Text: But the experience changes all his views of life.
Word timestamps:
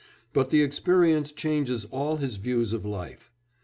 But 0.33 0.49
the 0.49 0.63
experience 0.63 1.31
changes 1.31 1.85
all 1.91 2.17
his 2.17 2.37
views 2.37 2.73
of 2.73 2.83
life. 2.83 3.31